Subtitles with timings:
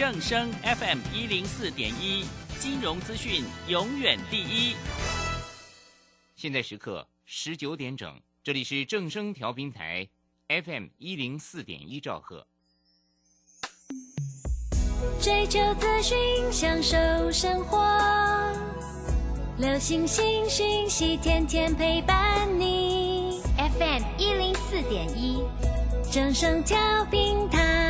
[0.00, 2.24] 正声 FM 一零四点一，
[2.58, 4.74] 金融资讯永远第一。
[6.36, 10.08] 现在时刻十九点整，这里是正声调频台
[10.48, 12.46] FM 一零四点一兆赫。
[15.20, 16.16] 追求资讯，
[16.50, 16.96] 享受
[17.30, 17.86] 生活，
[19.58, 23.42] 流星星讯息，天天陪伴你。
[23.78, 25.42] FM 一零四点一，
[26.10, 27.89] 正声调频台。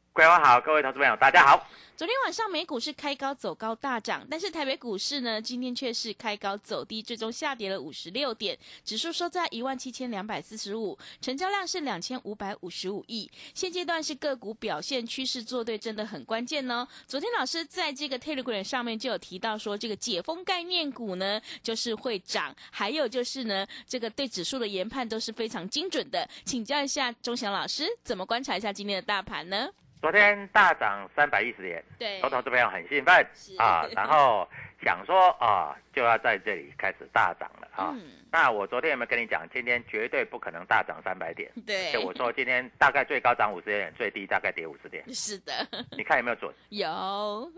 [0.13, 1.65] 各位好，各位投资朋友，大家好。
[1.95, 13.31] 昨天晚上美股是开高走高大涨，但是台北股市呢，今天却是开高走低，最终下跌了五十六点，指数收在一万七千两百四十五，成交量是两千五百五十五亿。
[13.53, 16.85] 现阶段是个股表现趋势做对，真的很关键哦。
[17.07, 26.27] 昨天老师在这个 Telegram 上面就有提到说，这个解封概念股呢，就是会涨，还有就是呢，这个对指数的研判都是非常精准的。
[26.43, 29.69] 请教一下钟祥老师，怎么观察一下今天的大盘呢？
[30.01, 33.13] 昨天大涨三百一十点，对投投资朋友很兴奋
[33.59, 34.49] 啊，然后
[34.83, 37.93] 想说啊，就要在这里开始大涨了啊。
[37.93, 38.01] 嗯
[38.33, 41.51] 那我昨天有没有跟你讲，今天绝对不可能大涨三百点？
[41.67, 45.51] 对就我说今天大概最高涨五十点，最低大概跌五十点， 是的，
[45.97, 46.49] 你看有没有准？
[46.69, 46.87] 有，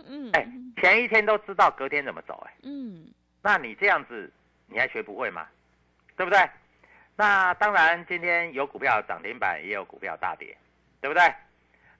[0.07, 0.45] 嗯，哎，
[0.81, 3.07] 前一天都知道隔天怎么走，哎，嗯，
[3.43, 4.29] 那你这样子
[4.65, 5.47] 你还学不会吗？
[6.17, 6.39] 对不对？
[7.15, 10.57] 那当然，今天有股票涨停板，也有股票大跌，
[10.99, 11.23] 对不对？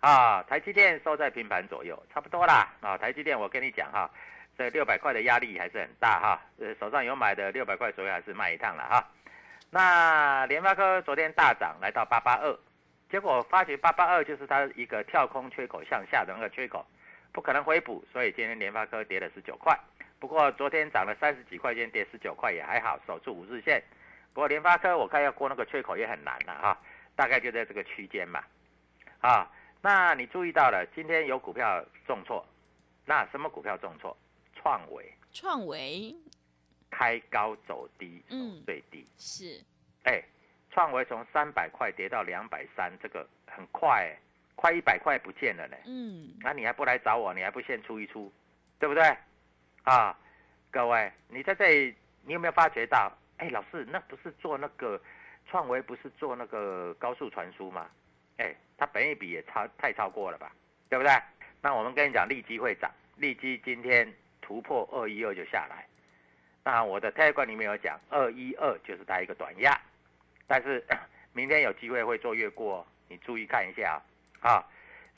[0.03, 2.67] 啊，台积电收在平盘左右，差不多啦。
[2.81, 4.11] 啊，台积电我跟你讲哈，
[4.57, 6.41] 这六百块的压力还是很大哈。
[6.59, 9.07] 呃，手上有买的六百块左右还是卖一趟了哈。
[9.69, 12.53] 那联发科昨天大涨来到八八二，
[13.09, 16.85] 结果发觉八八二就是它一个跳空缺口向下的那个缺口，
[17.31, 19.73] 不可能回补，所以今天联发科跌了十九块。
[20.19, 23.81] 不过昨天涨了三十几块钱，跌十九块也还好，守住五日线。
[24.33, 26.77] 不过联发科我看要过那个缺口也很难了哈，
[27.15, 28.43] 大概就在这个区间嘛。
[29.21, 29.49] 啊，
[29.85, 32.43] 那你注意到了，今天有股票重挫，
[33.05, 34.15] 那什么股票重挫？
[34.55, 36.15] 创维创维
[36.89, 39.05] 开高走低，走嗯最低。
[39.17, 39.61] 是，
[40.05, 40.23] 哎，
[40.71, 44.17] 创维从三百块跌到两百三，这个很快哎，
[44.55, 45.75] 快一百块不见了呢。
[45.85, 48.31] 嗯，那你还不来找我，你还不先出一出，
[48.79, 49.03] 对不对？
[49.83, 50.17] 啊，
[50.71, 53.11] 各位，你在这里，你有没有发觉到？
[53.35, 54.97] 哎，老师，那不是做那个
[55.45, 57.89] 创维，不是做那个高速传输吗？
[58.37, 60.51] 哎，它本益比也超太超过了吧，
[60.89, 61.11] 对不对？
[61.61, 64.11] 那我们跟你讲，利基会涨，利基今天
[64.41, 65.85] 突破二一二就下来。
[66.63, 69.79] 那我的泰观里面有讲，二一二就是它一个短压，
[70.47, 70.83] 但是
[71.33, 74.01] 明天有机会会做越过，你注意看一下
[74.41, 74.51] 啊。
[74.51, 74.67] 啊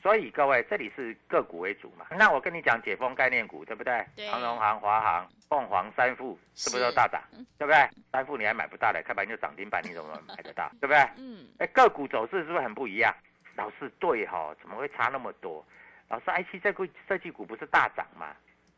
[0.05, 2.05] 所以各位，这里是个股为主嘛。
[2.11, 4.05] 那我跟你讲解封概念股，对不对？
[4.15, 7.19] 对长荣行、华航、凤凰三富是不是都大涨？
[7.57, 7.89] 对不对？
[8.11, 10.69] 三富你还买不到的，开盘就涨停板，你怎么买得到？
[10.79, 10.99] 对不对？
[11.17, 13.11] 嗯，哎，个股走势是不是很不一样？
[13.55, 15.65] 老师对哈、怎么会差那么多？
[16.09, 18.27] 老师，IC 这个设计股不是大涨吗？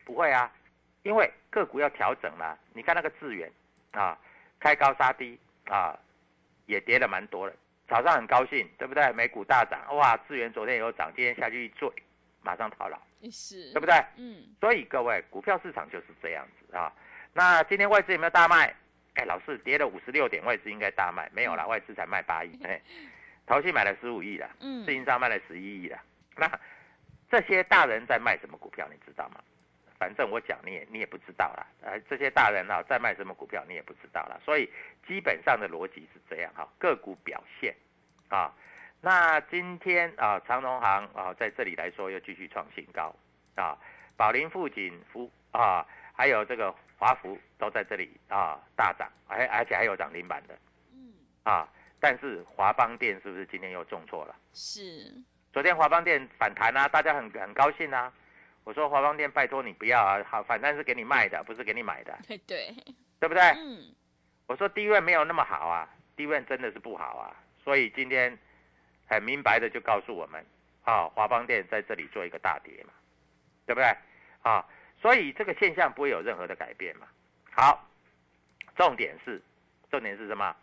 [0.05, 0.49] 不会啊，
[1.03, 2.57] 因为个股要调整嘛。
[2.71, 3.51] 你看那个智远
[3.91, 4.17] 啊，
[4.61, 5.93] 开高杀低啊，
[6.67, 7.53] 也跌了蛮多了。
[7.87, 9.11] 早上很高兴，对不对？
[9.13, 11.89] 美股大涨，哇，资源昨天有涨，今天下去一追，
[12.41, 12.99] 马上套牢，
[13.31, 13.95] 是，对不对？
[14.17, 16.91] 嗯，所以各位，股票市场就是这样子啊。
[17.33, 18.73] 那今天外资有没有大卖？
[19.15, 22.79] 哎，老师跌了五十六点，外资应该大卖，没有啦，外资才卖八亿， 哎，
[23.45, 25.97] 淘气买了十五亿了，嗯自营商卖了十一亿了。
[26.35, 26.47] 那
[27.31, 29.41] 这些大人在卖什么股票，你知道吗？
[29.99, 34.69] 反正我讲你也你也不知道啦，呃，这些大人啊在卖什么股票你也不知道啦，所以
[35.07, 37.73] 基本上的逻辑是这样哈，个股表现
[38.29, 38.53] 啊，
[39.01, 43.15] 那今天啊长隆行啊在这里来说又继续创新高
[43.55, 43.77] 啊，
[44.17, 50.57] 宝林富锦福啊，还有这个华福都在这里啊大涨，而而且还有涨停板的，
[50.93, 51.13] 嗯，
[51.43, 51.67] 啊，
[51.99, 54.35] 但是华邦电是不是今天又重挫了？
[54.53, 55.13] 是，
[55.53, 58.11] 昨天华邦电反弹啊，大家很很高兴啊。
[58.63, 62.75] 我说华邦电，拜托你不要啊，好，反弹是给你卖的，不是给你买的，对 对，
[63.17, 63.41] 对不对？
[63.41, 63.95] 嗯，
[64.47, 68.37] 我说低位没有那么好啊，低位真的是不好啊，所以今天
[69.05, 70.43] 很明白的就告诉我们，
[70.83, 72.93] 啊，华邦电在这里做一个大跌嘛，
[73.65, 73.95] 对不对？
[74.41, 74.65] 啊，
[75.01, 77.07] 所以这个现象不会有任何的改变嘛。
[77.51, 77.85] 好，
[78.75, 79.41] 重点是，
[79.91, 80.55] 重点是什么？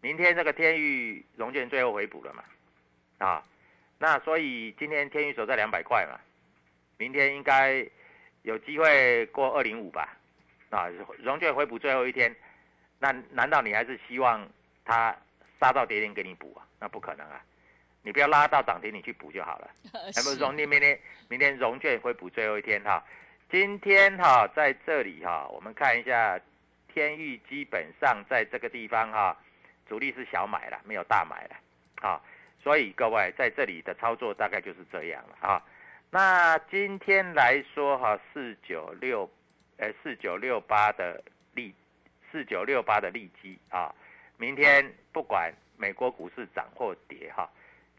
[0.00, 2.42] 明天这个天域融券最后回补了嘛，
[3.18, 3.44] 啊，
[3.98, 6.18] 那所以今天天域守在两百块嘛，
[6.98, 7.86] 明天应该
[8.42, 10.16] 有机会过二零五吧，
[10.70, 10.88] 啊，
[11.18, 12.34] 融券回补最后一天，
[13.02, 14.48] 那难道你还是希望
[14.84, 15.12] 它
[15.60, 16.62] 杀到跌停给你补啊？
[16.78, 17.42] 那不可能啊，
[18.02, 19.68] 你不要拉到涨停你去补就好了。
[20.14, 20.96] 那么融明天
[21.28, 23.02] 明天融券会补最后一天哈，
[23.50, 26.40] 今天哈在这里哈，我们看一下
[26.94, 29.36] 天域基本上在这个地方哈，
[29.88, 32.20] 主力是小买了，没有大买了，啊，
[32.62, 35.60] 所以各位在这里的操作大概就是这样了啊。
[36.08, 39.28] 那今天来说哈，四九六，
[39.78, 41.20] 呃，四九六八的
[41.54, 41.74] 利，
[42.32, 43.94] 四九六八的利基啊，
[44.38, 47.46] 明天不管美国股市涨或跌哈，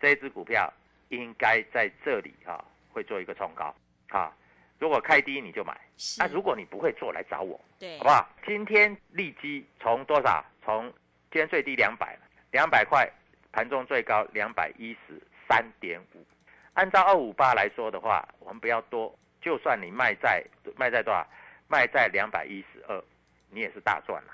[0.02, 0.74] 这一只股票
[1.10, 3.74] 应该在这里哈会做一个冲高
[4.10, 4.36] 啊。
[4.80, 5.80] 如果开低你就买，
[6.18, 8.28] 那啊，如果你不会做来找我，对，好不好？
[8.46, 10.44] 今天利基从多少？
[10.66, 10.92] 从
[11.32, 12.18] 今天最低两百，
[12.52, 13.08] 两百块，
[13.52, 16.26] 盘中最高两百一十三点五。
[16.74, 20.44] 按照二五八来说的话，我们不要多，就算你卖在
[20.76, 21.26] 卖在多少，
[21.68, 23.02] 卖在两百一十二，
[23.54, 24.34] 你也是大赚了，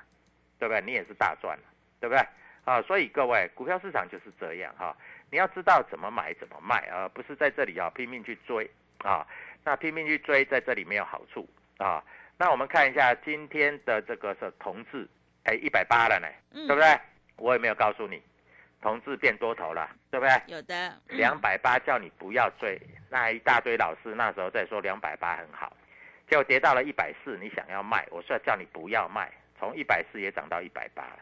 [0.58, 0.82] 对不对？
[0.82, 1.64] 你也是大赚了，
[2.00, 2.26] 对不对？
[2.66, 4.96] 啊，所以各位，股票市场就是这样哈，
[5.32, 8.70] 你要知道怎么买怎么卖啊，不是在这里啊拼命去追
[9.00, 9.26] 啊，
[9.64, 12.04] 那拼命去追在这里没有好处啊。
[12.38, 15.08] 那我们看一下今天的这个是同志，
[15.46, 17.00] 哎，一百八了呢，嗯对不对？
[17.38, 18.22] 我有没有告诉你，
[18.82, 20.42] 同志变多头了，对不对？
[20.48, 22.80] 有的，两百八叫你不要追，
[23.10, 25.76] 那一大堆老师那时候在说两百八很好，
[26.30, 31.20] 结果跌到了一百四，你想要卖，我说叫你不要卖，从一百四也涨到一百八了，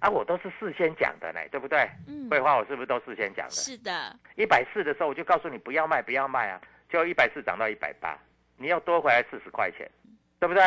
[0.00, 1.88] 啊，我都是事先讲的呢，对不对？
[2.06, 3.54] 嗯，废话，我是不是都事先讲的？
[3.54, 6.60] 是的，一百四的时候我就告诉你不要卖，不要卖啊，
[6.90, 8.18] 就一百四涨到一百八，
[8.58, 9.90] 你要多回来四十块钱，
[10.38, 10.62] 对不对？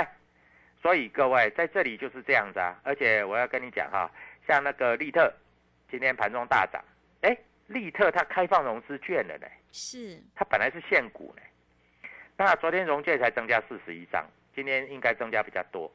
[0.82, 4.10] 所以各位在这里就是这样子啊，而且我要跟你讲哈，
[4.48, 5.32] 像那个利特，
[5.90, 6.84] 今天盘中大涨，
[7.22, 7.38] 哎，
[7.68, 11.44] 利特它开放融资券了呢，是，它本来是现股呢，
[12.44, 15.90] 那昨天融券才增加四十一张，今天应该增加比较多。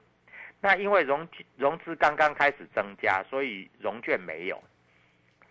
[0.61, 4.59] 那因为融融资刚刚开始增加，所以融券没有，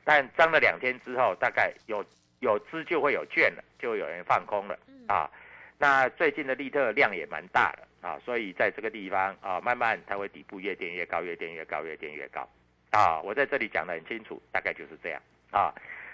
[0.03, 2.03] 但增了两天之后，大概有
[2.39, 4.77] 有资就会有券了，就有人放空了
[5.07, 5.29] 啊。
[5.77, 12.49] 那最近的利特量也蛮大的啊，所以在这个地方啊，慢慢它会底部越垫越高，越垫越高，越垫越高
[12.89, 13.21] 啊。
[13.21, 15.21] 我在这里讲得很清楚，大概就是这样
[15.51, 15.71] 啊。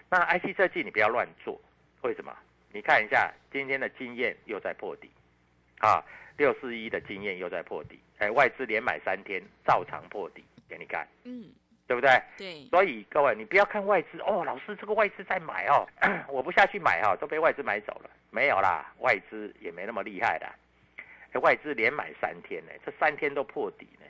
[0.10, 1.58] 那 IC 设计你不要乱做，
[2.02, 2.36] 为什么？
[2.74, 5.08] 你看一下今天的经验又在破底，
[5.78, 6.04] 啊，
[6.38, 11.46] 六四一的经验又在破底，哎，外资连买三天，照常破底，给你看，嗯，
[11.86, 12.10] 对不对？
[12.36, 15.88] 对，所以各位，你不要看外资哦，老师这个外资在买哦，
[16.28, 20.48] 我不下去买哈、哦，都被外资买走了，没有啦，外资也没那么厉害的，
[21.34, 24.06] 哎，外资连买三天呢，这三天都破底呢，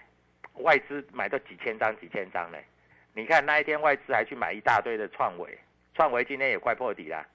[0.63, 2.57] 外资买到几千张几千张呢，
[3.13, 5.59] 你看那一天外资还去买一大堆的创维，
[5.93, 7.27] 创维今天也快破底了。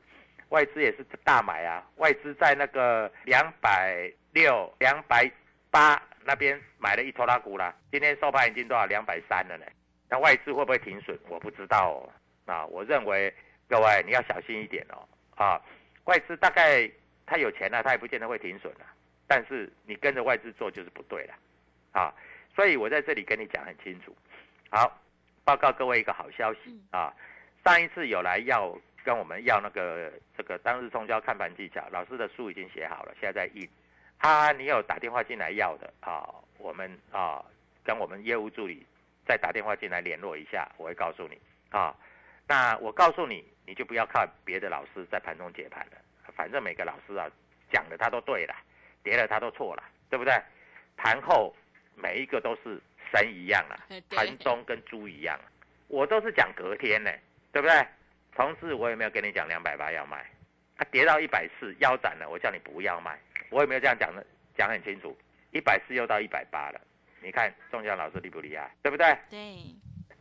[0.50, 5.30] 外资也是大买啊，外资在那个两百六、两百
[5.70, 9.66] 八那边买了一拖拉股啦，今天收盘已经多少两百三了呢？
[10.08, 11.18] 那外资会不会停损？
[11.28, 12.08] 我不知道哦。
[12.46, 13.34] 啊，我认为
[13.68, 15.06] 各位你要小心一点哦。
[15.36, 15.60] 啊，
[16.04, 16.90] 外资大概
[17.26, 18.86] 他有钱了、他也不见得会停损了。
[19.26, 21.34] 但是你跟着外资做就是不对了。
[21.92, 22.14] 啊，
[22.56, 24.16] 所以我在这里跟你讲很清楚。
[24.70, 24.98] 好，
[25.44, 27.12] 报告各位一个好消息啊，
[27.64, 28.74] 上一次有来要。
[29.08, 33.66] 跟我们要那个这个当日冲销看盘技巧，老师的书已经写好了，现在在印。
[34.18, 37.42] 啊，你有打电话进来要的啊，我们啊
[37.82, 38.84] 跟我们业务助理
[39.26, 41.96] 再打电话进来联络一下，我会告诉你啊。
[42.46, 45.96] 那我告诉你，你就不要靠别的老师在盘中解盘了，
[46.36, 47.26] 反正每个老师啊
[47.72, 48.54] 讲的他都对了，
[49.02, 50.34] 跌了他都错了，对不对？
[50.98, 51.56] 盘后
[51.94, 52.78] 每一个都是
[53.10, 55.40] 神一样了，盘中跟猪一样，
[55.86, 57.10] 我都是讲隔天呢，
[57.52, 57.74] 对不对？
[58.38, 60.24] 同志，我有没有跟你讲两百八要卖？
[60.76, 63.18] 它、跌到一百四腰斩了，我叫你不要卖。
[63.50, 64.24] 我有没有这样讲的？
[64.56, 65.18] 讲很清楚，
[65.50, 66.80] 一百四又到一百八了。
[67.20, 69.18] 你看仲江老师厉不厉害，对不对？
[69.28, 69.58] 对，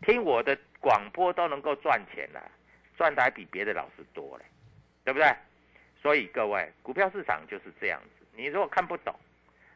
[0.01, 2.41] 听我的广播都能够赚钱了，
[2.97, 4.45] 赚的还比别的老师多嘞，
[5.03, 5.31] 对不对？
[6.01, 8.25] 所以各位，股票市场就是这样子。
[8.35, 9.13] 你如果看不懂，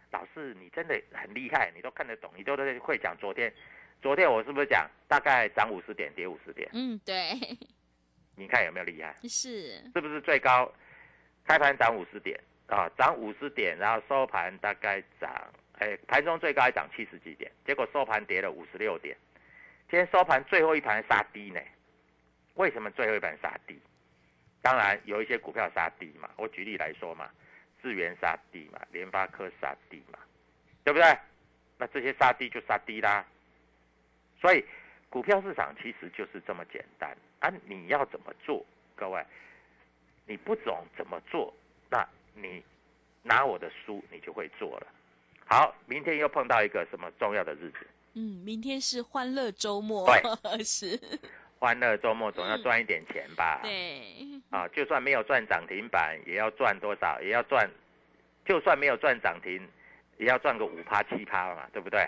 [0.09, 3.15] 老师你真的很厉害，你都看得懂，你都都会讲。
[3.19, 3.53] 昨天，
[4.01, 6.67] 昨天我是不是讲大概涨五十点，跌五十点？
[6.73, 7.33] 嗯，对，
[8.35, 9.15] 你看有没有厉害？
[9.23, 10.71] 是，是不是最高
[11.45, 12.89] 开盘涨五十点啊？
[12.97, 15.29] 涨五十点，然后收盘大概涨，
[15.79, 19.15] 哎，盘中最高还涨七十几点，结果收盘跌了五十六点。
[19.89, 21.59] 今天收盘最后一盘杀低呢？
[22.55, 23.79] 为什么最后一盘杀低？
[24.61, 27.29] 当然有一些股票杀低嘛，我举例来说嘛，
[27.81, 30.19] 智源杀低嘛，联发科杀低嘛，
[30.83, 31.17] 对不对？
[31.77, 33.25] 那这些杀低就杀低啦。
[34.39, 34.63] 所以
[35.09, 37.51] 股票市场其实就是这么简单啊！
[37.65, 39.23] 你要怎么做，各位？
[40.25, 41.53] 你不懂怎么做，
[41.89, 42.63] 那你
[43.21, 44.87] 拿我的书，你就会做了。
[45.45, 47.85] 好，明天又碰到一个什么重要的日子？
[48.13, 50.07] 嗯，明天是欢乐周末，
[50.43, 50.99] 对，是
[51.59, 53.59] 欢乐周末总要赚一点钱吧？
[53.63, 54.01] 对，
[54.49, 57.19] 啊，就算没有赚涨停板，也要赚多少？
[57.21, 57.69] 也要赚，
[58.45, 59.67] 就算没有赚涨停，
[60.17, 62.07] 也要赚个五趴七趴嘛，对不对？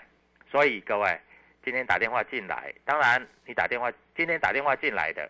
[0.52, 1.20] 所以各位，
[1.64, 5.30] 今天打电话进来，当然你打电话，今天打电话进来的，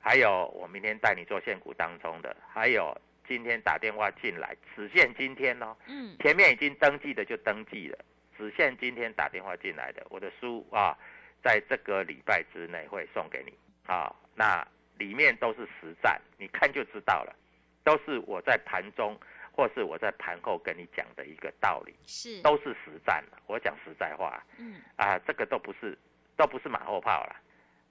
[0.00, 5.76] 还有我明天带你做现股当中的，还有今天打电话进来，只限今天哦。
[5.86, 7.98] 嗯，前面已经登记的就登记了，
[8.38, 10.96] 只限今天打电话进来的，我的书啊，
[11.42, 13.52] 在这个礼拜之内会送给你
[13.86, 14.14] 啊。
[14.36, 14.66] 那
[14.96, 17.34] 里面都是实战，你看就知道了，
[17.82, 19.18] 都是我在盘中
[19.54, 23.22] 或是我在盘后跟你讲的一个道理，是，都是实战。
[23.46, 25.96] 我讲实在话嗯，啊，这个都不是
[26.36, 27.36] 都不是马后炮了。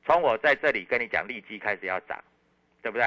[0.05, 2.21] 从我在这里跟你讲，利基开始要涨，
[2.81, 3.05] 对不对？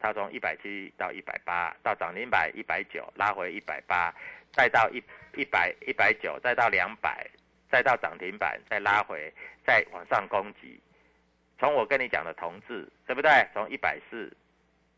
[0.00, 4.12] 它从一百七到一百八，到涨停板一百九，拉回一百八，
[4.50, 5.00] 再到一
[5.36, 7.24] 一百一百九，再到两百，
[7.70, 9.32] 再到涨停板，再拉回，
[9.64, 10.80] 再往上攻击。
[11.60, 13.30] 从我跟你讲的同志，对不对？
[13.54, 14.36] 从一百四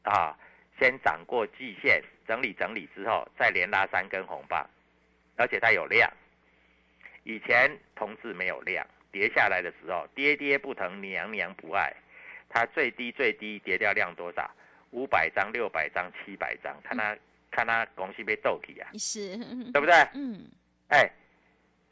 [0.05, 0.35] 啊，
[0.81, 4.69] 先涨过季线，整理整理之后，再连拉三根红棒，
[5.37, 6.11] 而且它有量。
[7.25, 11.93] 以前同志没有量，跌下来的时候，跌跌不疼，娘娘不爱。
[12.49, 14.49] 它最低最低跌掉量多少？
[14.91, 17.17] 五百张、六百张、七百张，看它
[17.51, 19.37] 看它公司被斗起啊，是，
[19.73, 19.95] 对不对？
[20.15, 20.47] 嗯，
[20.89, 21.11] 哎，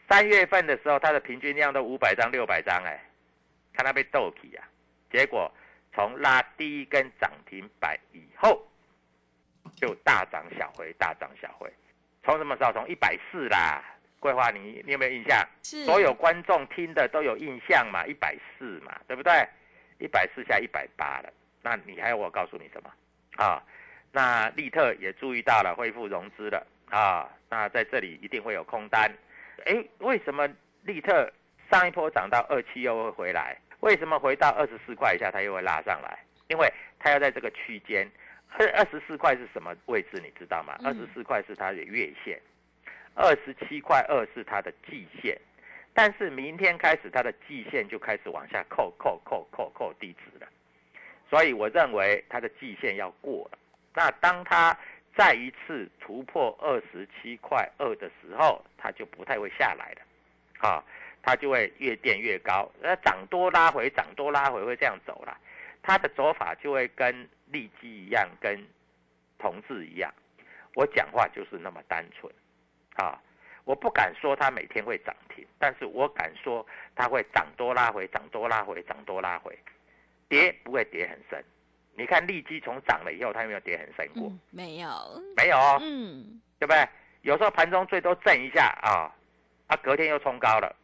[0.08, 3.02] 三月份的时候，它的平均量都五百张、六百张，哎，
[3.72, 4.68] 看它被斗起啊。
[5.10, 5.52] 结果
[5.92, 8.64] 从拉第一根涨停板以后，
[9.82, 11.68] 就大涨小回，大涨小回。
[12.22, 12.72] 从什么时候？
[12.72, 13.82] 从一百四啦。
[14.20, 15.44] 桂花，你你有没有印象？
[15.64, 18.06] 是，所有观众听的都有印象嘛？
[18.06, 19.32] 一百四嘛，对不对？
[19.98, 22.90] 一百四下一百八了，那你还要我告诉你什么？
[23.44, 23.60] 啊，
[24.12, 29.10] 那利特也注意到了恢复融资了啊，那在这里一定会有空单。
[29.64, 30.48] 哎，为什么
[30.82, 31.28] 利特
[31.72, 33.56] 上一波涨到二七又会回来？
[33.80, 36.16] 为什么回到二十四块以下它又会拉上来？
[36.46, 38.08] 因为它要在这个区间。
[38.58, 40.20] 二二十四块是什么位置？
[40.22, 40.78] 你知道吗？
[40.84, 42.40] 二十四块是它的月线。
[43.14, 45.38] 二十七块二是它的季线，
[45.92, 50.48] 但是明天开始它的季线就开始往下扣扣扣扣扣低值了，
[51.28, 53.58] 所以我认为它的季线要过了。
[53.94, 54.74] 那当它
[55.14, 60.82] 再一次突破二十七块二的时候，它就不太会下来了，啊，
[61.22, 65.36] 它就会越垫越高，那涨多拉回，涨多拉回会这样走了，
[65.82, 68.58] 它的走法就会跟利基一样，跟
[69.38, 70.12] 同志一样，
[70.74, 72.32] 我讲话就是那么单纯。
[72.96, 73.18] 啊，
[73.64, 79.58] 我不敢说它每天会涨停，但是我敢说它会涨多拉回，涨多拉回，涨多拉回，
[80.28, 81.44] 跌不会跌很深。
[81.94, 84.28] 你看利基从涨了以后，它有没有跌很深过？
[84.28, 84.88] 嗯，没有，
[85.36, 86.88] 没有哦，嗯，对不对？
[87.22, 89.08] 有时候盘中最多震一下啊，
[89.68, 90.74] 啊，隔天又冲高了，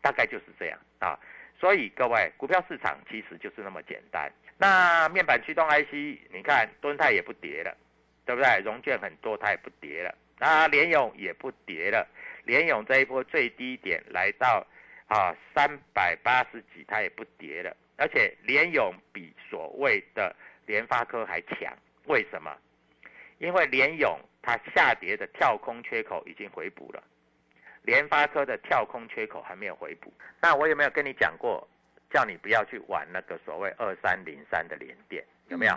[0.00, 1.18] 大概就是这样啊。
[1.58, 4.32] 所以各位，股票市场其实就是那么简单。
[4.58, 5.92] 那面板驱动 IC，
[6.32, 7.76] 你看敦泰也不跌了，
[8.24, 8.62] 对不对？
[8.64, 10.14] 融券很多，它也不跌了。
[10.38, 12.06] 那联勇也不跌了，
[12.44, 14.66] 联勇这一波最低点来到
[15.06, 20.34] 啊三百八十几，它也不跌了，而且联勇比所谓的
[20.66, 21.72] 联发科还强，
[22.06, 22.56] 为什么？
[23.38, 27.02] 因为联勇它下跌的跳空缺口已经回补了，
[27.82, 30.12] 联发科的跳空缺口还没有回补。
[30.40, 31.68] 那我有没有跟你讲过，
[32.12, 35.74] 叫你不要去玩那个所谓二三零三的连电，有没有？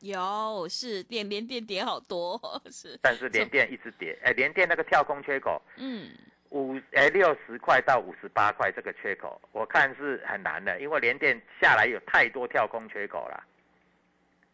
[0.00, 2.40] 有是点连电跌好多，
[2.70, 6.08] 是，但是连电一直跌， 哎，连电那个跳空缺口，嗯，
[6.48, 13.44] 五哎六十块到五十八块这个缺口，我看是很难的，因为连电下来有太多跳空缺口了，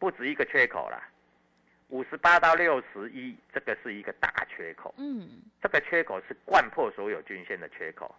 [0.01, 1.01] 不止一个缺口了，
[1.91, 8.13] 五十八到六十一，这个是一个大缺口，嗯，这个缺口是贯破所有均线的缺口。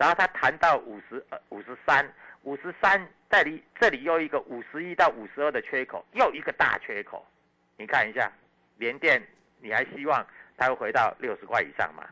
[0.00, 2.10] 然后它弹到五十呃五十三，
[2.44, 7.22] 五十三这里这里又一个五十一到五十二的缺口，又一个大缺口。
[7.76, 8.32] 你看一下，
[8.78, 9.22] 联电，
[9.60, 10.26] 你还希望
[10.56, 12.08] 它会回到六十块以上吗？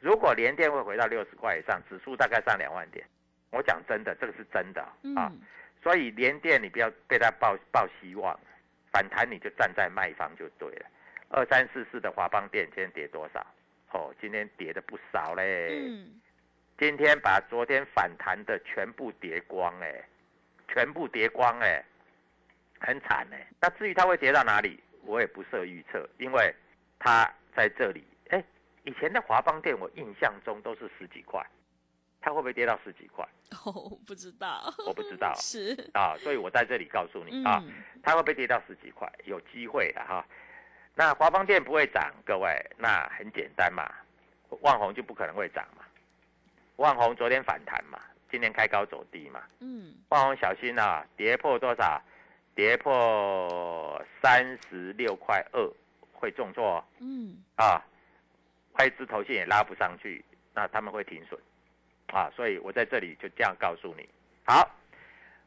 [0.00, 3.02] 如果联电会回到六十块以上，指数大概上两万点。
[3.52, 4.92] 我讲真的，这个是真的啊。
[5.32, 5.40] 嗯，
[5.82, 8.38] 所以联电你不要被它抱抱希望，
[8.92, 10.86] 反弹你就站在卖方就对了。
[11.30, 13.40] 二三四四的华邦电今天跌多少？
[13.92, 15.70] 哦，今天跌的不少嘞。
[15.88, 16.13] 嗯，
[16.76, 20.04] 今天把昨天反弹的全部跌光哎、
[20.68, 21.82] 全部跌光哎、
[22.80, 26.52] 很惨哎、那至于它会跌到哪里，我也不设预测，因为
[26.98, 28.42] 它在这里哎、
[28.82, 31.40] 以前的华邦店我印象中都是十几块，
[32.20, 33.24] 它会不会跌到十几块？
[33.64, 39.08] 哦，不知道，我不知道 是，啊，所以我在这里告诉你啊，嗯，它会不会跌到十几块？
[39.24, 40.26] 有机会的哈。
[40.96, 43.88] 那华邦店不会涨，各位，那很简单嘛，
[44.60, 45.83] 万宏就不可能会涨嘛。
[46.76, 47.98] 万宏昨天反弹嘛，
[48.30, 49.42] 今天开高走低嘛。
[49.60, 52.00] 嗯，万宏小心啊，跌破多少？
[52.54, 55.70] 跌破三十六块二
[56.12, 57.84] 会重挫哦嗯，啊！
[58.78, 61.40] 外资头线也拉不上去，那他们会停损
[62.12, 62.30] 啊！
[62.36, 64.08] 所以我在这里就这样告诉你。
[64.46, 64.70] 好，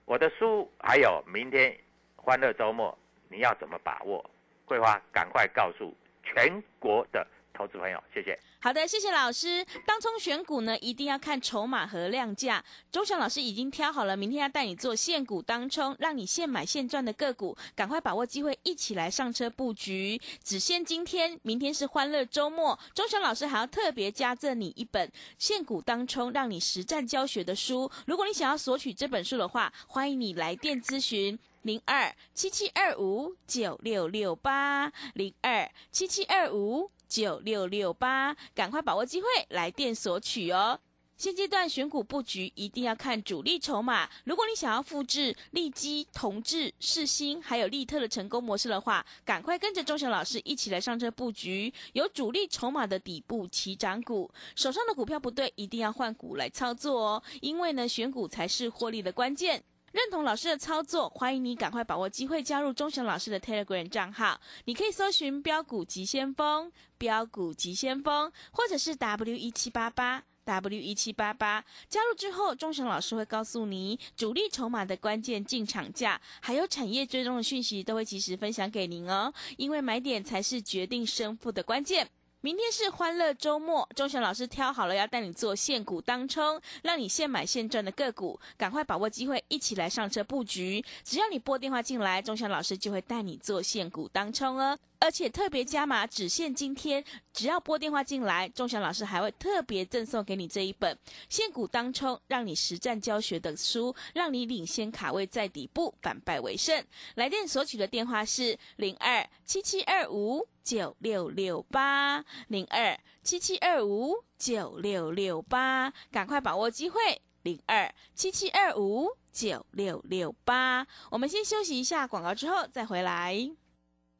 [0.03, 1.73] 我的书还有明天
[2.17, 2.97] 欢乐周末
[3.29, 4.29] 你要怎么把握？
[4.65, 7.25] 桂花赶快告诉全国的
[7.57, 8.37] 投资朋友，谢谢。
[8.59, 9.65] 好的，谢谢老师。
[9.85, 12.63] 当冲选股呢，一定要看筹码和量价。
[12.91, 20.19] 周翔老师已经挑好了，明天要带你做现股当冲，让你现买现赚的个股，赶快把握机会，一起来上车布局。
[20.43, 22.77] 只限今天，明天是欢乐周末。
[22.93, 27.89] 周翔老师还要特别加赠你一本现股当冲，让你实战教学的书。
[28.05, 31.37] 如果你想要索取这本书的话，欢迎你来电咨询。
[31.63, 40.79] 零二七七二五九六六八零二七七二五九六六八，赶快把握机会来电索取哦。
[41.17, 44.07] 现阶段选股布局一定要看主力筹码。
[44.25, 54.29] 如果你想要复制利基、同志、世新还有利特的成功模式的话，赶快跟着钟祥老师一起来上车布局有主力筹码的底部起涨股。
[54.55, 59.63] 手上的股票不对，一定要换股来操作哦，因为呢，选股才是获利的关键。
[59.97, 64.39] 认同老师的操作，欢迎你赶快把握机会加入钟祥老师的 Telegram 账号。
[64.65, 70.23] 你可以搜寻“标股急先锋”、“标股急先锋”，或者是 W 一七八八。
[70.45, 79.33] W 一七八八加入之后，钟祥老师会告诉你主力筹码的关键进场价，还有产业追踪的讯息，都会及时分享给您哦。
[79.57, 82.07] 因为买点才是决定胜负的关键。
[82.47, 90.81] 明天是欢乐周末，钟祥老师挑好了要带你做现股当冲，让你现买现赚的个股，赶快把握机会，一起来上车布局。
[91.03, 94.79] 只要你拨电话进来，钟祥老师就会带你做现股当冲哦。
[94.99, 100.97] 而且特别加码，只限今天，只要拨电话进来，钟祥老师还会特别赠送给你这一本
[101.29, 106.83] 现股当冲，让你实战教学的书，让你领先卡位在底部，反败为胜。
[107.15, 120.87] 来电索取的电话是零二七七二五九六六八零二七七二五九六六八，赶快把握机会，零二七七二五九六六八。
[121.11, 123.51] 我们先休息一下广告，之后再回来。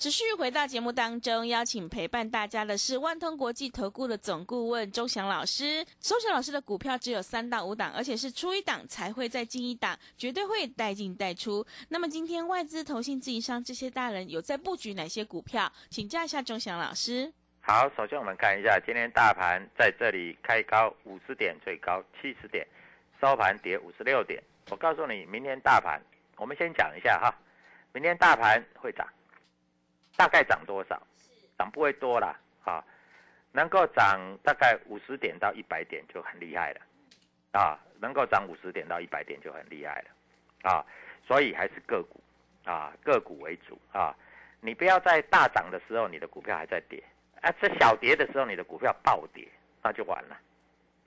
[0.00, 5.84] 持续回到节目当中，邀请陪伴大家的是万通国际投顾的总顾问周祥老师。
[6.00, 11.62] 周祥老师的股票只有三到五档，而且是出一档才会再进一档，绝对会带进带出。
[11.90, 15.70] 那么今天外资、投信、自营商这些大人有在布局哪些股票？
[15.90, 17.30] 请教一下周祥老师。
[17.60, 22.66] 好，首先我们看一下今天大盘在这里开高五十点，最高七十点，
[23.20, 24.42] 收盘跌五十六点。
[24.70, 26.00] 我告诉你，明天大盘，
[26.38, 27.30] 我们先讲一下哈，
[27.92, 29.06] 明天大盘会涨，
[30.16, 31.00] 大概涨多少？
[31.58, 32.82] 涨不会多啦，啊，
[33.52, 36.80] 能够涨大概五十点到一百点就很厉害了，
[37.52, 40.84] 啊，能够涨五十点到一百点就很厉害了，啊，
[41.26, 42.20] 所以还是个股，
[42.64, 44.16] 啊，个股为主啊，
[44.60, 47.02] 你不要在大涨的时候你的股票还在跌。
[47.42, 49.48] 啊，这小跌的时候，你的股票暴跌，
[49.82, 50.38] 那就完了，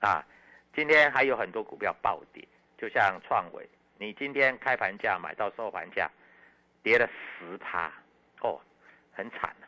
[0.00, 0.26] 啊！
[0.74, 2.44] 今天还有很多股票暴跌，
[2.76, 3.64] 就像创维，
[3.98, 6.10] 你今天开盘价买到收盘价，
[6.82, 7.88] 跌了十趴，
[8.40, 8.60] 哦，
[9.14, 9.66] 很惨了，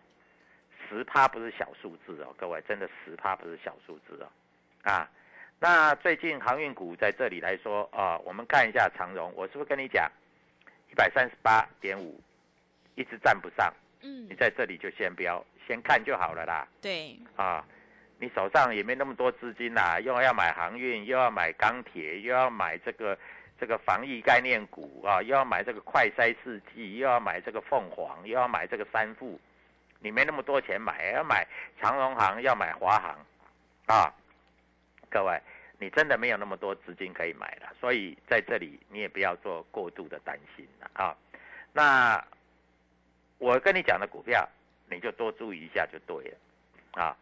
[0.89, 4.29] 十趴不是小数字哦，各位真的十趴不是小数字哦，
[4.83, 5.09] 啊，
[5.59, 10.11] 那最近航运股在这里来说啊，我们看一下长荣，我是不是跟你讲
[10.91, 12.21] 一百三十八点五
[12.95, 14.29] 一直站不上，嗯。
[14.29, 17.65] 你，在这里就先不要先看就好了啦，对，啊，
[18.19, 23.19] 你手上也没那么多资金啦，又要买航运，又要买钢铁，又要买这个
[23.59, 29.41] 这个防疫概念股啊，又要买这个快筛试剂，又要买这个凤凰，又要买这个三富，
[30.01, 31.47] 你没那么多钱买，要买
[31.81, 33.17] 长荣行，要买华航，
[33.87, 34.13] 啊，
[35.09, 35.41] 各位，
[35.79, 41.17] 你真的没有那么多资金可以买了，所以在这里你也不要做过度的担心了啊。
[41.73, 42.23] 那
[43.39, 44.47] 我跟你讲的股票，
[44.91, 47.17] 你就多注意一下就对了啊。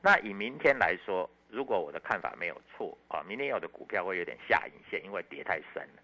[0.00, 6.02] 那以明天来说，如果我的看法没有错啊，明天有的股票会有点下影线，因为跌太深了。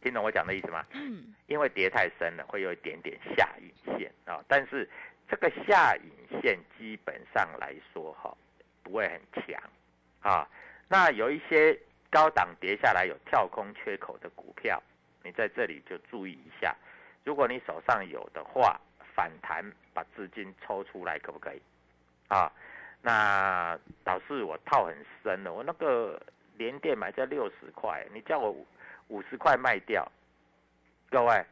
[0.00, 0.86] 听懂我讲的意思吗？
[0.92, 4.40] 嗯，因为跌太深了，会有一点点下影线啊。
[4.46, 4.88] 但是
[5.28, 8.32] 这个下影线基本上来说哈，
[8.84, 9.60] 不会很强
[10.20, 10.48] 啊。
[10.86, 11.76] 那有一些
[12.08, 14.80] 高档跌下来有跳空缺口的股票，
[15.24, 16.72] 你在这里就注意一下。
[17.24, 18.80] 如果你手上有的话，
[19.16, 21.60] 反弹把资金抽出来可不可以？
[22.28, 22.52] 啊，
[23.06, 26.18] 那导致我套很深了，我那个
[26.56, 28.50] 连电买在六十块，你叫我
[29.08, 30.10] 五十块卖掉，
[31.10, 31.44] 各位，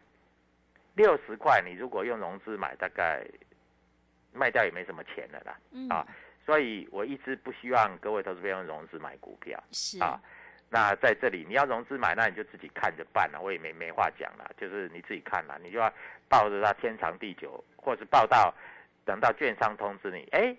[0.94, 3.22] 六十块你如果用融资买，大概
[4.32, 5.54] 卖掉也没什么钱了啦。
[5.72, 6.06] 嗯，啊
[6.46, 9.62] 所以我一直不希望各位投资朋友用融资买股票。
[9.72, 10.18] 是，啊，
[10.70, 15.92] 那在这里你要融资买，那你就自己看着办了，我也没没话讲了，就是你自己看了，你就要
[16.30, 18.54] 抱着它天长地久，或是抱到
[19.04, 20.56] 等到券商通知你，哎，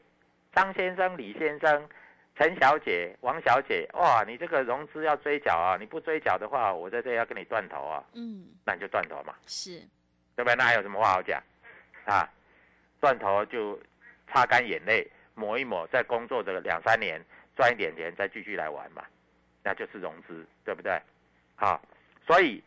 [0.54, 1.90] 张先生、李先生、
[2.38, 9.80] 陈小姐、王小姐，哇，你这个融资要追缴啊，你不追缴的话，我在这里要跟你断头啊，嗯，那你就断头嘛，是，
[10.36, 10.56] 对不对？
[10.56, 11.42] 那还有什么话好讲
[12.06, 12.30] 啊？
[13.00, 13.80] 断头就
[14.28, 17.20] 擦干眼泪，抹一抹，再工作这个两三年，
[17.56, 19.04] 赚一点钱，再继续来玩嘛，
[19.64, 21.02] 那就是融资，对不对？
[21.56, 21.82] 好，
[22.26, 22.64] 所以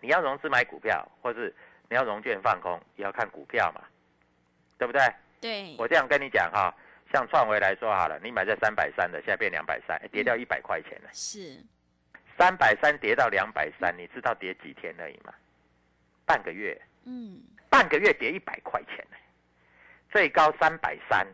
[0.00, 1.54] 你要融资买股票，或是
[1.88, 3.82] 你要融券放空，也要看股票嘛，
[4.76, 5.00] 对不对？
[5.40, 6.74] 对，我这样跟你讲哈，
[7.12, 11.08] 像创维来说好了，你买在三百三的，现在变两百三，跌掉一百块钱了。
[11.12, 11.62] 是，
[12.36, 15.32] 三百三跌到两百三，你知道跌几天而已吗？
[16.26, 19.16] 半个月，嗯，半个月跌一百块钱呢，
[20.10, 21.26] 最高三百三，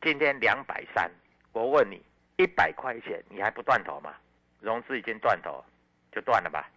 [0.00, 1.10] 今天两百三。
[1.52, 2.02] 我问你，
[2.36, 4.14] 一百块钱你还不断头吗？
[4.60, 5.62] 融资已经断头，
[6.10, 6.68] 就断了吧？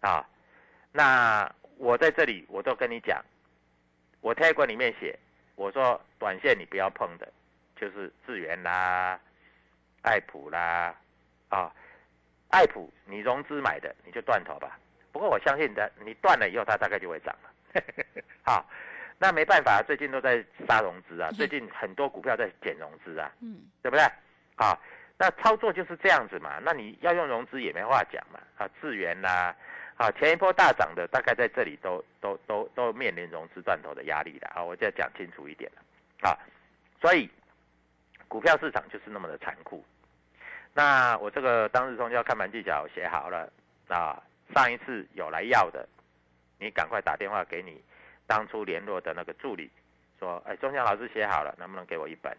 [0.00, 0.28] 啊，
[0.90, 3.24] 那我在这里我都跟你讲，
[4.20, 5.18] 我 t a 里面写，
[5.54, 7.30] 我说短线你不要碰的，
[7.76, 9.18] 就是智源啦、
[10.02, 10.94] 爱普啦，
[11.48, 11.72] 啊，
[12.50, 14.78] 爱普你融资买的你就断头吧。
[15.12, 17.82] 不过我相信的，你断了以后它大概就会涨了。
[18.42, 18.66] 好，
[19.18, 24.04] 那没办法，最近都在杀融资啊，最近很多股票在减融资啊，嗯，对不对？
[24.56, 24.78] 啊，
[25.18, 26.58] 那操作就是这样子嘛。
[26.62, 28.40] 那你要用融资也没话讲嘛。
[28.56, 29.56] 啊，智源啦，啊，
[30.02, 34.60] 啊前一波大涨的大概在这里都都都都面临融资断头的压力了啊。
[34.60, 36.34] 我再讲清楚一点了啊。
[37.00, 37.30] 所以
[38.26, 39.84] 股票市场就是那么的残酷。
[40.74, 43.48] 那我这个当日冲要看盘技巧写好了
[43.86, 44.20] 啊。
[44.52, 45.88] 上一次有来要的，
[46.58, 47.80] 你赶快打电话给你
[48.26, 49.70] 当初联络的那个助理，
[50.18, 52.36] 说，哎，钟祥老师写好了，能不能给我一本？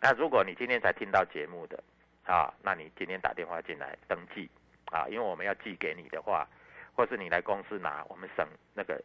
[0.00, 1.82] 那如果你今天才听到节目的，
[2.24, 4.48] 啊，那你今天打电话进来登记，
[4.92, 6.46] 啊，因为我们要寄给你的话，
[6.94, 9.02] 或是你来公司拿，我们省那个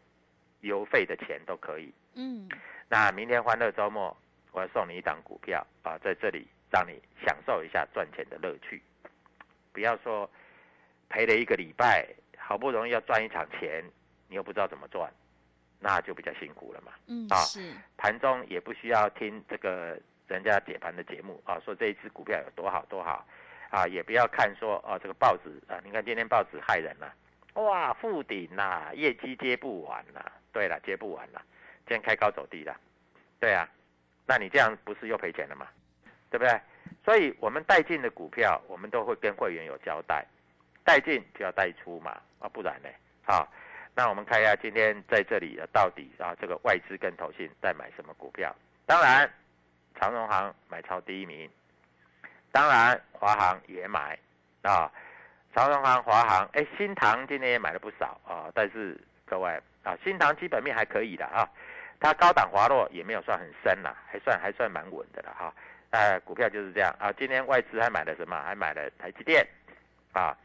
[0.59, 1.91] 邮费的钱都可以。
[2.15, 2.47] 嗯，
[2.89, 4.15] 那明天欢乐周末，
[4.51, 8.81] 我要送你一档股票啊，在这里让你享受一下赚钱的乐趣，
[9.71, 10.29] 不要说
[11.07, 12.05] 赔了一个礼拜，
[12.37, 13.81] 好不容易要赚一场钱，
[14.27, 15.09] 你又不知道怎么赚，
[15.79, 16.91] 那就比较辛苦了嘛。
[17.07, 19.97] 嗯，啊是，盘中也不需要听这个
[20.27, 23.25] 人家解盘的节目啊，说这一只股票有多好多好，
[23.69, 27.13] 啊，也不要看说哦、这个报纸啊，你看今天报纸害人了、
[27.53, 31.41] 哇，负顶呐，业绩接不完啦，对了，接不完啦，
[31.87, 32.75] 今天开高走低了，
[33.39, 33.67] 对啊，
[34.25, 35.67] 那你这样不是又赔钱了吗？
[36.29, 36.59] 对不对？
[37.03, 40.25] 所以我们带进的股票，我们都会跟会员有交代，
[40.83, 42.89] 带进就要带出嘛，啊，不然呢，
[43.23, 43.47] 好。
[43.99, 48.55] 那我们看一下今天在这里啊，到底啊这个外资跟投信在买什么股票？
[48.85, 49.27] 当然，
[49.99, 51.49] 长荣行买超第一名，
[52.57, 54.17] 当然华航也买
[54.63, 54.91] 啊，
[55.53, 61.47] 长荣行、华航，哎，新唐今天也买了不少啊，但是各位啊，新唐基本面还可以的啊，
[61.99, 65.53] 它高档滑落也没有算很深啦，还算还算蛮稳的了哈。
[65.91, 68.41] 呃，股票就是这样啊，今天外资还买了什么？
[68.41, 69.47] 还买了台积电
[70.13, 70.35] 啊，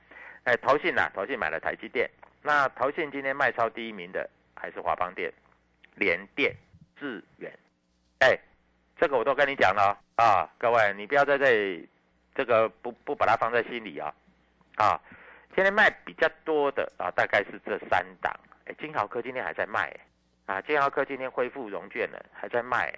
[0.44, 2.10] 哎，投信呐、投信买了台积电。
[2.42, 5.32] 那投信今天卖超第一名的还是华邦电，
[5.94, 6.54] 联电、
[7.00, 7.50] 智远，
[8.18, 8.38] 哎，
[9.00, 11.88] 这个我都跟你讲了啊，各位你不要在这里
[12.34, 14.12] 这个不不把它放在心里啊，
[14.76, 15.00] 啊，
[15.54, 18.32] 今天卖比较多的啊，大概是这三档，
[18.66, 19.94] 哎，金豪科今天还在卖，
[20.46, 22.92] 啊，金豪科今天恢复融券了，还在卖，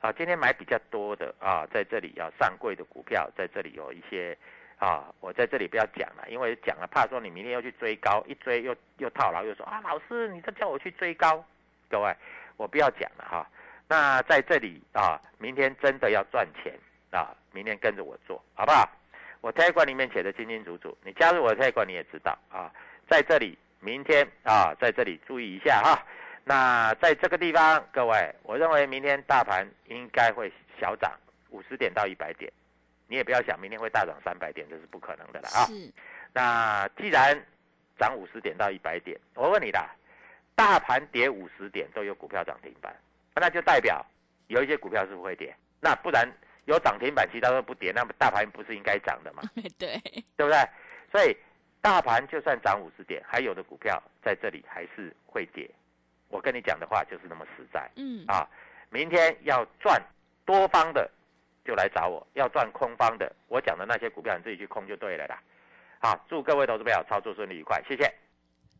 [0.00, 4.36] 啊，今天买比较多的啊，在这里要上柜的股票，在这里有一些。
[4.76, 11.42] 啊，我在这里不要讲了，因为讲了怕说你明天又去追高，一追又又套牢，又说啊，老师你这叫我去追高，
[11.88, 12.14] 各位
[12.56, 13.48] 我不要讲了哈。
[13.88, 16.76] 那在这里啊，明天真的要赚钱
[17.12, 18.86] 啊，明天跟着我做好不好？
[19.40, 22.72] 我推管里面写的清清楚楚，你加入我的推管你也知道啊。
[23.08, 26.02] 在这里明天啊，在这里注意一下哈。
[26.44, 31.12] 那在这个地方，各位，我认为明天大盘应该会小涨
[31.50, 32.52] 五十点到一百点。
[33.06, 35.66] 你也不要想明天会大涨三百点，这是不可能的了啊！
[35.66, 35.92] 是。
[36.32, 37.38] 那既然
[37.98, 39.94] 涨五十点到一百点，我问你啦，
[40.54, 42.96] 大盘跌五十点都有股票涨停板，
[43.34, 44.04] 那就代表
[44.46, 45.54] 有一些股票是不会跌。
[45.80, 46.26] 那不然
[46.66, 49.42] 有涨停板，其他都不跌，那么大盘不是应该涨的吗？
[49.78, 50.00] 对，
[50.36, 50.58] 对不对？
[51.10, 51.36] 所以
[51.80, 55.68] 大盘就算涨五十点，还有的股票在这里还是会跌。
[56.28, 57.90] 我跟你讲的话就是那么实在。
[57.96, 58.24] 嗯。
[58.26, 58.48] 啊，
[58.90, 60.02] 明天要赚
[60.44, 61.10] 多方的。
[61.66, 65.42] 就来找我，要赚空方的，我讲的那些股票，你自己去空就对了啦。
[65.98, 68.04] 好，祝各位投资朋友操作顺利愉快，谢谢。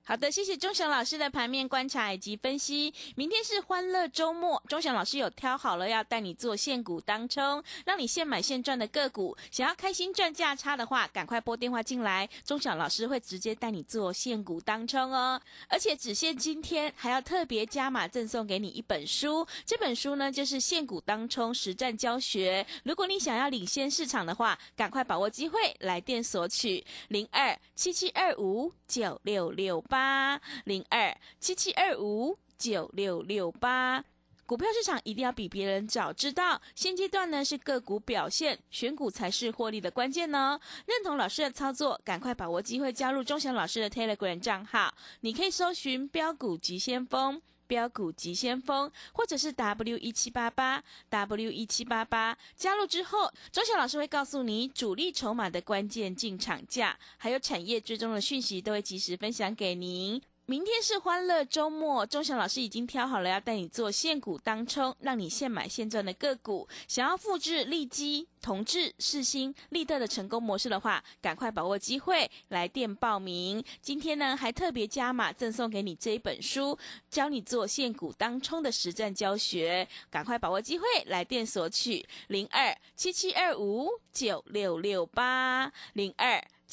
[0.07, 2.93] 好的，谢谢钟祥老师的盘面观察以及分析。
[3.17, 9.35] 明天是欢乐周末，钟祥老师有挑好了要带你做现股当冲，让你现买现赚的个股。
[9.51, 15.41] 想要开心赚价差的话，赶快拨电话进来，钟祥老师会直接带你做现股当冲哦。
[15.69, 22.67] 而且只限今天，还要特别加码赠送给你一本书，这本书呢就是现股当冲实战教学。
[22.83, 29.94] 如果你想要领先市场的话，赶快把握机会来电索取零二七七二五九六六八。
[29.95, 34.05] 八零二七七二五九六六八，
[34.45, 36.61] 股票市场一定要比别人早知道。
[36.75, 40.59] 现阶段呢是个股表现，选股才是获利的关键呢。
[40.87, 47.41] 认同老师的操作，赶快把握机会加入钟祥老师的 Telegram 账号，你可以搜寻标股急先锋。
[47.67, 60.21] 标股急先锋，或者是 W 一七八八 W 一七八八，加入之后，周小老师会告诉你主力筹码的关键进场价，还有产业追踪的讯息，都会及时分享给您。
[60.47, 66.69] 明天是欢乐周末，钟祥老师已经挑好了要带你做现股当冲，让你现买现赚的个股。
[66.87, 73.65] 想要复制利基、同志、世新、利特的成功模式的话，赶快把握机会来电报名。
[73.81, 76.79] 今天呢，还特别加码赠送给你这一本书，
[77.09, 79.89] 教你做现股当冲的实战教学。
[80.11, 86.45] 赶快把握机会来电索取零二七七二五九六六八零二。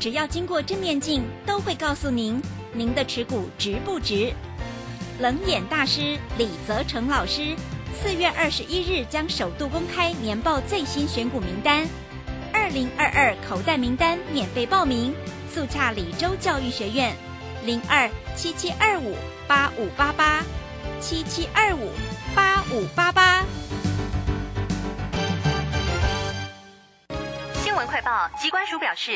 [0.00, 2.40] 只要经过正面镜，都会告诉您
[2.72, 4.32] 您的持股值不值。
[5.20, 7.54] 冷眼大师李泽成老师
[7.94, 11.86] 四月二十一日将首度公开年报最新选股名单，
[12.52, 15.14] 二零二二口袋名单免费报名，
[15.52, 17.14] 速洽李州教育学院
[17.64, 20.42] 零二七七二五八五八八
[21.00, 21.88] 七七二五
[22.34, 23.44] 八五八八。
[27.62, 29.12] 新闻快报，机关署表示。